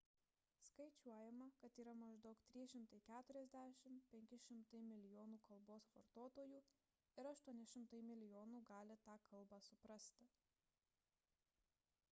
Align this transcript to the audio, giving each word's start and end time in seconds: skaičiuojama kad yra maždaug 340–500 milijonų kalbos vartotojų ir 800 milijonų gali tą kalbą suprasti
skaičiuojama 0.67 1.47
kad 1.57 1.75
yra 1.81 1.91
maždaug 1.97 2.39
340–500 2.53 4.81
milijonų 4.87 5.39
kalbos 5.49 5.89
vartotojų 5.97 6.61
ir 7.25 7.29
800 7.33 7.99
milijonų 8.07 8.63
gali 8.71 8.97
tą 9.05 9.19
kalbą 9.33 9.61
suprasti 9.69 10.25